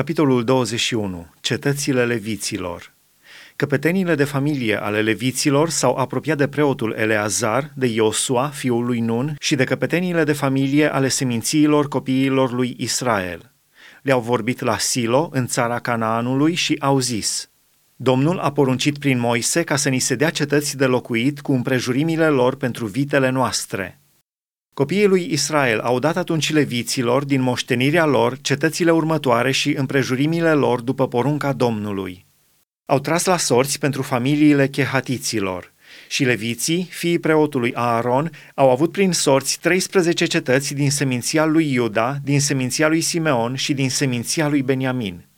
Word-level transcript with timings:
Capitolul 0.00 0.44
21. 0.44 1.26
Cetățile 1.40 2.04
leviților. 2.04 2.94
Căpetenile 3.56 4.14
de 4.14 4.24
familie 4.24 4.82
ale 4.82 5.00
leviților 5.00 5.68
s-au 5.68 5.94
apropiat 5.94 6.36
de 6.36 6.48
preotul 6.48 6.94
Eleazar, 6.98 7.72
de 7.74 7.86
Iosua, 7.86 8.48
fiul 8.48 8.84
lui 8.84 9.00
Nun, 9.00 9.36
și 9.40 9.54
de 9.54 9.64
căpetenile 9.64 10.24
de 10.24 10.32
familie 10.32 10.92
ale 10.92 11.08
semințiilor 11.08 11.88
copiilor 11.88 12.52
lui 12.52 12.76
Israel. 12.78 13.52
Le-au 14.02 14.20
vorbit 14.20 14.60
la 14.60 14.78
Silo, 14.78 15.28
în 15.32 15.46
țara 15.46 15.78
Canaanului, 15.78 16.54
și 16.54 16.76
au 16.78 16.98
zis– 16.98 17.50
Domnul 17.96 18.38
a 18.38 18.52
poruncit 18.52 18.98
prin 18.98 19.18
Moise 19.18 19.62
ca 19.62 19.76
să 19.76 19.88
ni 19.88 19.98
se 19.98 20.14
dea 20.14 20.30
cetăți 20.30 20.76
de 20.76 20.84
locuit 20.84 21.40
cu 21.40 21.52
împrejurimile 21.52 22.28
lor 22.28 22.56
pentru 22.56 22.86
vitele 22.86 23.30
noastre. 23.30 23.99
Copiii 24.80 25.06
lui 25.06 25.28
Israel 25.32 25.80
au 25.80 25.98
dat 25.98 26.16
atunci 26.16 26.52
leviților 26.52 27.24
din 27.24 27.40
moștenirea 27.40 28.06
lor 28.06 28.38
cetățile 28.40 28.90
următoare 28.90 29.50
și 29.50 29.74
împrejurimile 29.76 30.52
lor 30.52 30.80
după 30.80 31.08
porunca 31.08 31.52
Domnului. 31.52 32.26
Au 32.84 32.98
tras 32.98 33.24
la 33.24 33.36
sorți 33.36 33.78
pentru 33.78 34.02
familiile 34.02 34.68
chehatiților 34.68 35.72
și 36.08 36.24
leviții, 36.24 36.88
fiii 36.90 37.18
preotului 37.18 37.72
Aaron, 37.74 38.30
au 38.54 38.70
avut 38.70 38.92
prin 38.92 39.12
sorți 39.12 39.58
13 39.60 40.24
cetăți 40.24 40.74
din 40.74 40.90
seminția 40.90 41.44
lui 41.44 41.72
Iuda, 41.72 42.16
din 42.24 42.40
seminția 42.40 42.88
lui 42.88 43.00
Simeon 43.00 43.54
și 43.54 43.74
din 43.74 43.90
seminția 43.90 44.48
lui 44.48 44.62
Beniamin. 44.62 45.29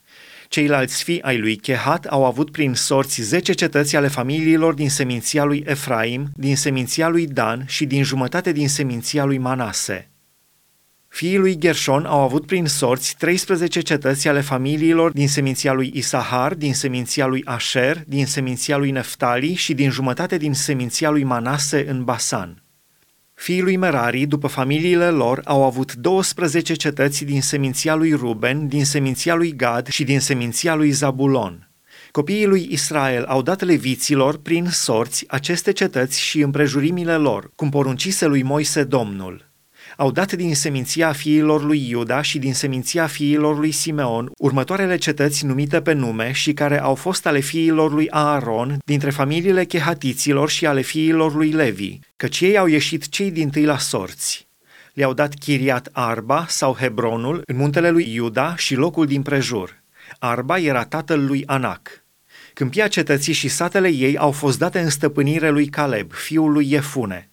Ceilalți 0.53 1.03
fii 1.03 1.23
ai 1.23 1.39
lui 1.39 1.57
Chehat 1.57 2.05
au 2.05 2.25
avut 2.25 2.51
prin 2.51 2.75
sorți 2.75 3.23
zece 3.23 3.53
cetăți 3.53 3.97
ale 3.97 4.09
familiilor 4.09 4.75
din 4.75 4.91
seminția 4.91 5.45
lui 5.45 5.65
Efraim, 5.67 6.31
din 6.35 6.57
seminția 6.57 7.09
lui 7.09 7.27
Dan 7.27 7.65
și 7.67 7.87
din 7.87 8.03
jumătate 8.03 8.53
din 8.53 8.69
seminția 8.69 9.25
lui 9.25 9.39
Manase. 9.39 10.11
Fiii 11.09 11.37
lui 11.39 11.59
Gershon 11.59 12.05
au 12.05 12.21
avut 12.21 12.47
prin 12.47 12.67
sorți 12.67 13.17
13 13.19 13.81
cetăți 13.81 14.29
ale 14.29 14.41
familiilor 14.41 15.13
din 15.13 15.29
seminția 15.29 15.73
lui 15.73 15.91
Isahar, 15.95 16.55
din 16.55 16.75
seminția 16.75 17.27
lui 17.27 17.43
Asher, 17.45 18.03
din 18.07 18.27
seminția 18.27 18.77
lui 18.77 18.91
Neftali 18.91 19.55
și 19.55 19.75
din 19.75 19.91
jumătate 19.91 20.37
din 20.37 20.55
seminția 20.55 21.11
lui 21.11 21.25
Manase 21.25 21.89
în 21.89 22.05
Basan. 22.05 22.62
Fiii 23.43 23.63
lui 23.63 23.77
Merari, 23.77 24.27
după 24.27 24.47
familiile 24.47 25.09
lor, 25.09 25.41
au 25.45 25.65
avut 25.65 25.95
12 25.95 26.75
cetăți 26.75 27.25
din 27.25 27.43
seminția 27.43 27.95
lui 27.95 28.13
Ruben, 28.13 28.69
din 28.69 28.85
seminția 28.85 29.35
lui 29.35 29.57
Gad 29.57 29.89
și 29.89 30.05
din 30.05 30.21
seminția 30.21 30.75
lui 30.75 30.91
Zabulon. 30.91 31.71
Copiii 32.11 32.47
lui 32.47 32.69
Israel 32.71 33.25
au 33.25 33.43
dat 33.43 33.61
leviților, 33.61 34.37
prin 34.37 34.67
sorți, 34.71 35.25
aceste 35.29 35.73
cetăți 35.73 36.21
și 36.21 36.41
împrejurimile 36.41 37.17
lor, 37.17 37.51
cum 37.55 37.71
poruncise 37.71 38.27
lui 38.27 38.43
Moise 38.43 38.85
Domnul 38.85 39.52
au 39.97 40.11
dat 40.11 40.33
din 40.33 40.55
seminția 40.55 41.13
fiilor 41.13 41.65
lui 41.65 41.89
Iuda 41.89 42.23
și 42.23 42.39
din 42.39 42.55
seminția 42.55 43.07
fiilor 43.07 43.59
lui 43.59 43.71
Simeon 43.71 44.31
următoarele 44.39 44.97
cetăți 44.97 45.45
numite 45.45 45.81
pe 45.81 45.93
nume 45.93 46.33
și 46.33 46.53
care 46.53 46.81
au 46.81 46.95
fost 46.95 47.27
ale 47.27 47.41
fiilor 47.41 47.93
lui 47.93 48.11
Aaron 48.11 48.79
dintre 48.85 49.11
familiile 49.11 49.65
chehatiților 49.65 50.51
și 50.51 50.67
ale 50.67 50.81
fiilor 50.81 51.35
lui 51.35 51.51
Levi, 51.51 51.99
căci 52.17 52.41
ei 52.41 52.59
au 52.59 52.67
ieșit 52.67 53.09
cei 53.09 53.31
din 53.31 53.49
tâi 53.49 53.65
la 53.65 53.79
sorți. 53.79 54.47
Le-au 54.93 55.13
dat 55.13 55.35
Chiriat 55.35 55.89
Arba 55.93 56.47
sau 56.49 56.77
Hebronul 56.81 57.43
în 57.47 57.57
muntele 57.57 57.91
lui 57.91 58.15
Iuda 58.15 58.57
și 58.57 58.75
locul 58.75 59.07
din 59.07 59.23
prejur. 59.23 59.83
Arba 60.19 60.59
era 60.59 60.85
tatăl 60.85 61.25
lui 61.25 61.43
Anac. 61.47 62.05
Câmpia 62.55 62.89
cetății 62.89 63.33
și 63.33 63.49
satele 63.49 63.89
ei 63.89 64.17
au 64.17 64.31
fost 64.31 64.59
date 64.59 64.81
în 64.81 64.91
stăpânire 64.91 65.51
lui 65.51 65.67
Caleb, 65.67 66.13
fiul 66.13 66.53
lui 66.53 66.67
Jefune. 66.67 67.32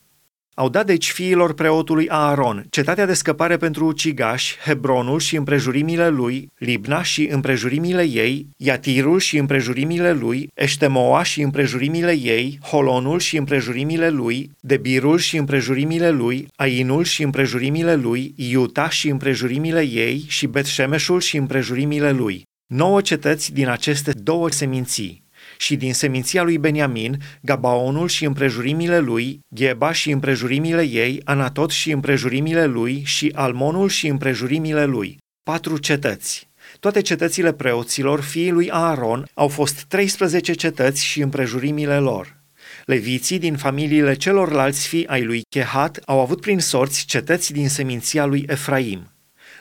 Au 0.59 0.69
dat 0.69 0.85
deci 0.85 1.11
fiilor 1.11 1.53
preotului 1.53 2.09
Aaron 2.09 2.65
cetatea 2.69 3.05
de 3.05 3.13
scăpare 3.13 3.57
pentru 3.57 3.85
ucigași, 3.85 4.57
Hebronul 4.65 5.19
și 5.19 5.35
împrejurimile 5.35 6.09
lui, 6.09 6.51
Libna 6.57 7.03
și 7.03 7.27
împrejurimile 7.31 8.03
ei, 8.03 8.47
Iatirul 8.57 9.19
și 9.19 9.37
împrejurimile 9.37 10.13
lui, 10.13 10.49
Eștemoa 10.53 11.23
și 11.23 11.41
împrejurimile 11.41 12.11
ei, 12.11 12.59
Holonul 12.61 13.19
și 13.19 13.37
împrejurimile 13.37 14.09
lui, 14.09 14.51
Debirul 14.59 15.17
și 15.17 15.37
împrejurimile 15.37 16.09
lui, 16.09 16.47
Ainul 16.55 17.03
și 17.03 17.23
împrejurimile 17.23 17.95
lui, 17.95 18.33
Iuta 18.35 18.89
și 18.89 19.09
împrejurimile 19.09 19.81
ei 19.81 20.25
și 20.27 20.47
Betșemeșul 20.47 21.19
și 21.19 21.37
împrejurimile 21.37 22.11
lui. 22.11 22.43
Nouă 22.73 23.01
cetăți 23.01 23.53
din 23.53 23.67
aceste 23.67 24.11
două 24.11 24.49
seminții 24.49 25.23
și 25.61 25.75
din 25.75 25.93
seminția 25.93 26.43
lui 26.43 26.57
Beniamin, 26.57 27.17
Gabaonul 27.41 28.07
și 28.07 28.25
împrejurimile 28.25 28.99
lui, 28.99 29.39
Gheba 29.47 29.91
și 29.91 30.11
împrejurimile 30.11 30.81
ei, 30.81 31.21
Anatot 31.23 31.69
și 31.69 31.91
împrejurimile 31.91 32.65
lui 32.65 33.03
și 33.05 33.31
Almonul 33.35 33.89
și 33.89 34.07
împrejurimile 34.07 34.85
lui. 34.85 35.17
Patru 35.43 35.77
cetăți. 35.77 36.49
Toate 36.79 37.01
cetățile 37.01 37.53
preoților, 37.53 38.21
fiii 38.21 38.51
lui 38.51 38.69
Aaron, 38.71 39.27
au 39.33 39.47
fost 39.47 39.83
13 39.83 40.53
cetăți 40.53 41.05
și 41.05 41.21
împrejurimile 41.21 41.97
lor. 41.97 42.37
Leviții 42.85 43.39
din 43.39 43.55
familiile 43.55 44.13
celorlalți 44.13 44.87
fii 44.87 45.07
ai 45.07 45.23
lui 45.23 45.41
Chehat 45.49 45.99
au 46.05 46.19
avut 46.19 46.41
prin 46.41 46.59
sorți 46.59 47.05
cetăți 47.05 47.53
din 47.53 47.69
seminția 47.69 48.25
lui 48.25 48.45
Efraim 48.47 49.18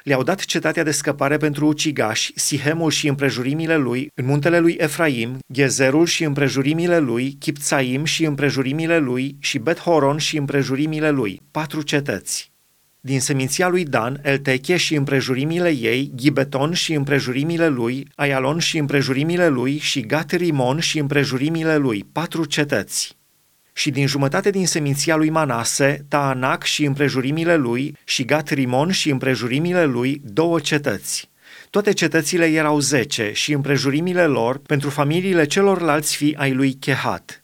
le-au 0.08 0.22
dat 0.22 0.44
cetatea 0.44 0.82
de 0.82 0.90
scăpare 0.90 1.36
pentru 1.36 1.66
ucigași, 1.66 2.32
Sihemul 2.34 2.90
și 2.90 3.08
împrejurimile 3.08 3.76
lui, 3.76 4.10
în 4.14 4.24
muntele 4.24 4.58
lui 4.58 4.76
Efraim, 4.78 5.38
Gezerul 5.52 6.06
și 6.06 6.24
împrejurimile 6.24 6.98
lui, 6.98 7.36
Chipțaim 7.38 8.04
și 8.04 8.24
împrejurimile 8.24 8.98
lui 8.98 9.36
și 9.38 9.58
Bethoron 9.58 10.18
și 10.18 10.36
împrejurimile 10.36 11.10
lui, 11.10 11.40
patru 11.50 11.82
cetăți. 11.82 12.52
Din 13.00 13.20
seminția 13.20 13.68
lui 13.68 13.84
Dan, 13.84 14.20
Elteche 14.22 14.76
și 14.76 14.94
împrejurimile 14.94 15.68
ei, 15.68 16.12
Gibeton 16.14 16.72
și 16.72 16.92
împrejurimile 16.92 17.68
lui, 17.68 18.08
Aialon 18.14 18.58
și 18.58 18.78
împrejurimile 18.78 19.48
lui 19.48 19.78
și 19.78 20.00
Gat 20.00 20.30
Rimon 20.30 20.78
și 20.78 20.98
împrejurimile 20.98 21.76
lui, 21.76 22.06
patru 22.12 22.44
cetăți 22.44 23.17
și 23.78 23.90
din 23.90 24.06
jumătate 24.06 24.50
din 24.50 24.66
seminția 24.66 25.16
lui 25.16 25.30
Manase, 25.30 26.04
Taanac 26.08 26.62
și 26.64 26.84
împrejurimile 26.84 27.56
lui, 27.56 27.96
și 28.04 28.24
Gat 28.24 28.48
Rimon 28.48 28.90
și 28.90 29.10
împrejurimile 29.10 29.84
lui, 29.84 30.20
două 30.24 30.60
cetăți. 30.60 31.30
Toate 31.70 31.92
cetățile 31.92 32.46
erau 32.46 32.78
zece 32.78 33.30
și 33.34 33.52
împrejurimile 33.52 34.24
lor 34.24 34.58
pentru 34.58 34.90
familiile 34.90 35.46
celorlalți 35.46 36.16
fii 36.16 36.36
ai 36.36 36.52
lui 36.52 36.72
Chehat. 36.72 37.42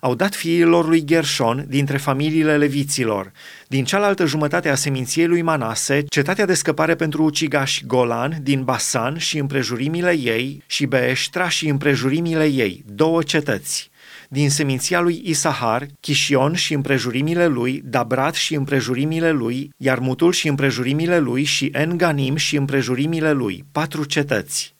Au 0.00 0.14
dat 0.14 0.34
fiilor 0.34 0.88
lui 0.88 1.04
Gershon 1.04 1.64
dintre 1.68 1.96
familiile 1.96 2.56
leviților, 2.56 3.32
din 3.68 3.84
cealaltă 3.84 4.24
jumătate 4.24 4.68
a 4.68 4.74
seminției 4.74 5.26
lui 5.26 5.42
Manase, 5.42 6.04
cetatea 6.08 6.44
de 6.44 6.54
scăpare 6.54 6.94
pentru 6.94 7.22
ucigași 7.22 7.86
Golan 7.86 8.38
din 8.42 8.64
Basan 8.64 9.18
și 9.18 9.38
împrejurimile 9.38 10.16
ei 10.16 10.62
și 10.66 10.86
Beeștra 10.86 11.48
și 11.48 11.68
împrejurimile 11.68 12.46
ei, 12.46 12.84
două 12.86 13.22
cetăți 13.22 13.90
din 14.30 14.50
seminția 14.50 15.00
lui 15.00 15.22
Isahar, 15.24 15.86
Chișion 16.00 16.54
și 16.54 16.74
împrejurimile 16.74 17.46
lui, 17.46 17.82
Dabrat 17.84 18.34
și 18.34 18.54
împrejurimile 18.54 19.30
lui, 19.30 19.70
Iarmutul 19.76 20.32
și 20.32 20.48
împrejurimile 20.48 21.18
lui 21.18 21.44
și 21.44 21.70
Enganim 21.72 22.36
și 22.36 22.56
împrejurimile 22.56 23.32
lui, 23.32 23.64
patru 23.72 24.04
cetăți. 24.04 24.76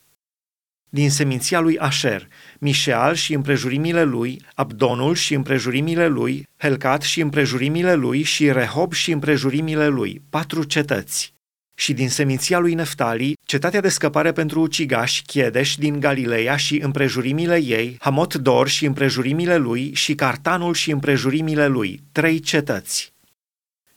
Din 0.91 1.11
seminția 1.11 1.61
lui 1.61 1.79
Asher, 1.79 2.29
Mișeal 2.59 3.15
și 3.15 3.35
împrejurimile 3.35 4.03
lui, 4.05 4.43
Abdonul 4.55 5.15
și 5.15 5.35
împrejurimile 5.35 6.07
lui, 6.07 6.47
Helcat 6.57 7.03
și 7.03 7.21
împrejurimile 7.21 7.95
lui 7.95 8.23
și 8.23 8.53
Rehob 8.53 8.93
și 8.93 9.13
împrejurimile 9.13 9.89
lui, 9.89 10.23
patru 10.31 10.65
cetăți. 10.65 11.33
Și 11.75 11.93
din 11.93 12.09
seminția 12.09 12.59
lui 12.59 12.75
Neftali, 12.75 13.38
cetatea 13.49 13.81
de 13.81 13.89
scăpare 13.89 14.33
pentru 14.33 14.61
ucigași, 14.61 15.23
Chiedeș 15.23 15.75
din 15.75 16.01
Galileea 16.01 16.57
și 16.57 16.81
împrejurimile 16.83 17.63
ei, 17.63 17.97
Hamot 18.01 18.35
Dor 18.35 18.69
și 18.69 18.85
împrejurimile 18.85 19.57
lui 19.57 19.95
și 19.95 20.15
Cartanul 20.15 20.75
și 20.75 20.91
împrejurimile 20.91 21.67
lui, 21.67 22.01
trei 22.13 22.41
cetăți. 22.41 23.13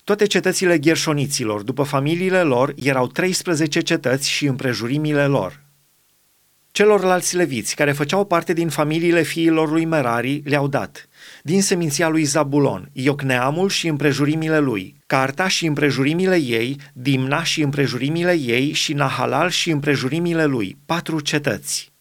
Toate 0.03 0.25
cetățile 0.25 0.77
gherșoniților, 0.77 1.61
după 1.61 1.83
familiile 1.83 2.41
lor, 2.41 2.73
erau 2.75 3.07
13 3.07 3.79
cetăți 3.79 4.29
și 4.29 4.45
împrejurimile 4.45 5.25
lor. 5.25 5.60
Celorlalți 6.71 7.35
leviți, 7.35 7.75
care 7.75 7.91
făceau 7.91 8.25
parte 8.25 8.53
din 8.53 8.69
familiile 8.69 9.21
fiilor 9.21 9.71
lui 9.71 9.85
Merari, 9.85 10.41
le-au 10.45 10.67
dat– 10.67 11.05
din 11.43 11.61
seminția 11.61 12.09
lui 12.09 12.23
Zabulon, 12.23 12.89
Iocneamul 12.93 13.69
și 13.69 13.87
împrejurimile 13.87 14.59
lui, 14.59 14.95
Carta 15.05 15.47
și 15.47 15.65
împrejurimile 15.65 16.35
ei, 16.35 16.77
Dimna 16.93 17.43
și 17.43 17.61
împrejurimile 17.61 18.33
ei 18.33 18.71
și 18.71 18.93
Nahalal 18.93 19.49
și 19.49 19.69
împrejurimile 19.69 20.45
lui, 20.45 20.77
patru 20.85 21.19
cetăți. 21.19 21.91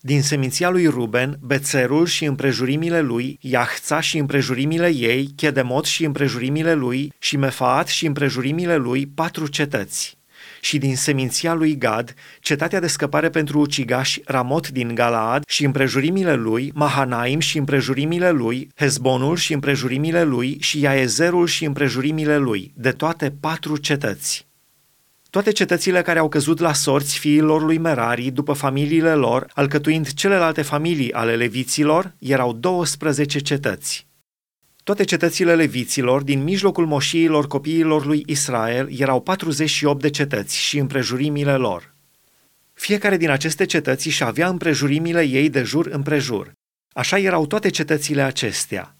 Din 0.00 0.22
seminția 0.22 0.70
lui 0.70 0.86
Ruben, 0.86 1.38
Bețerul 1.40 2.06
și 2.06 2.24
împrejurimile 2.24 3.00
lui, 3.00 3.38
Iahța 3.40 4.00
și 4.00 4.18
împrejurimile 4.18 4.88
ei, 4.94 5.32
Chedemot 5.36 5.84
și 5.84 6.04
împrejurimile 6.04 6.74
lui 6.74 7.12
și 7.18 7.36
Mefaat 7.36 7.88
și 7.88 8.06
împrejurimile 8.06 8.76
lui, 8.76 9.06
patru 9.06 9.46
cetăți 9.46 10.18
și 10.60 10.78
din 10.78 10.96
seminția 10.96 11.54
lui 11.54 11.76
Gad, 11.76 12.14
cetatea 12.40 12.80
de 12.80 12.86
scăpare 12.86 13.30
pentru 13.30 13.58
ucigași 13.58 14.20
Ramot 14.24 14.68
din 14.68 14.94
Galaad 14.94 15.42
și 15.46 15.64
împrejurimile 15.64 16.34
lui, 16.34 16.70
Mahanaim 16.74 17.38
și 17.38 17.58
împrejurimile 17.58 18.30
lui, 18.30 18.68
Hezbonul 18.76 19.36
și 19.36 19.52
împrejurimile 19.52 20.24
lui 20.24 20.56
și 20.60 20.80
Iaezerul 20.80 21.46
și 21.46 21.64
împrejurimile 21.64 22.36
lui, 22.36 22.72
de 22.74 22.90
toate 22.90 23.34
patru 23.40 23.76
cetăți. 23.76 24.48
Toate 25.30 25.52
cetățile 25.52 26.02
care 26.02 26.18
au 26.18 26.28
căzut 26.28 26.58
la 26.58 26.72
sorți 26.72 27.18
fiilor 27.18 27.62
lui 27.62 27.78
Merari 27.78 28.30
după 28.30 28.52
familiile 28.52 29.14
lor, 29.14 29.46
alcătuind 29.54 30.12
celelalte 30.12 30.62
familii 30.62 31.12
ale 31.12 31.36
leviților, 31.36 32.14
erau 32.18 32.52
12 32.52 33.38
cetăți. 33.38 34.09
Toate 34.90 35.04
cetățile 35.04 35.54
leviților 35.54 36.22
din 36.22 36.42
mijlocul 36.42 36.86
moșiilor 36.86 37.46
copiilor 37.46 38.06
lui 38.06 38.22
Israel 38.26 38.88
erau 38.98 39.20
48 39.20 40.00
de 40.00 40.10
cetăți 40.10 40.56
și 40.56 40.78
împrejurimile 40.78 41.54
lor. 41.54 41.94
Fiecare 42.72 43.16
din 43.16 43.30
aceste 43.30 43.64
cetăți 43.64 44.08
și 44.08 44.22
avea 44.24 44.48
împrejurimile 44.48 45.22
ei 45.22 45.48
de 45.48 45.62
jur 45.62 45.86
împrejur. 45.86 46.52
Așa 46.92 47.18
erau 47.18 47.46
toate 47.46 47.68
cetățile 47.68 48.22
acestea. 48.22 48.96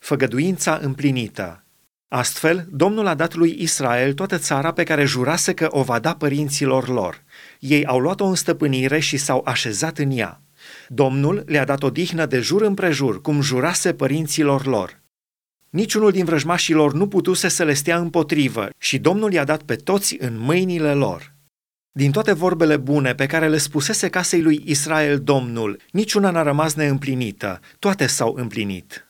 Făgăduința 0.00 0.78
împlinită. 0.82 1.64
Astfel, 2.08 2.66
Domnul 2.70 3.06
a 3.06 3.14
dat 3.14 3.34
lui 3.34 3.56
Israel 3.58 4.12
toată 4.12 4.38
țara 4.38 4.72
pe 4.72 4.82
care 4.82 5.04
jurase 5.04 5.54
că 5.54 5.66
o 5.70 5.82
va 5.82 5.98
da 5.98 6.14
părinților 6.14 6.88
lor. 6.88 7.22
Ei 7.58 7.86
au 7.86 7.98
luat-o 7.98 8.24
în 8.24 8.34
stăpânire 8.34 8.98
și 8.98 9.16
s-au 9.16 9.42
așezat 9.44 9.98
în 9.98 10.10
ea. 10.10 10.40
Domnul 10.88 11.42
le-a 11.46 11.64
dat 11.64 11.82
o 11.82 11.90
dihnă 11.90 12.26
de 12.26 12.40
jur 12.40 12.62
împrejur, 12.62 13.20
cum 13.20 13.40
jurase 13.40 13.92
părinților 13.94 14.66
lor. 14.66 15.04
Niciunul 15.76 16.10
din 16.10 16.24
vrăjmașilor 16.24 16.92
nu 16.92 17.08
putuse 17.08 17.48
să 17.48 17.64
le 17.64 17.74
stea 17.74 17.98
împotrivă 17.98 18.68
și 18.78 18.98
Domnul 18.98 19.32
i-a 19.32 19.44
dat 19.44 19.62
pe 19.62 19.74
toți 19.74 20.16
în 20.18 20.38
mâinile 20.38 20.94
lor. 20.94 21.34
Din 21.92 22.10
toate 22.10 22.32
vorbele 22.32 22.76
bune 22.76 23.14
pe 23.14 23.26
care 23.26 23.48
le 23.48 23.56
spusese 23.56 24.08
casei 24.08 24.42
lui 24.42 24.62
Israel 24.64 25.20
Domnul, 25.20 25.80
niciuna 25.90 26.30
n-a 26.30 26.42
rămas 26.42 26.74
neîmplinită, 26.74 27.60
toate 27.78 28.06
s-au 28.06 28.34
împlinit. 28.34 29.05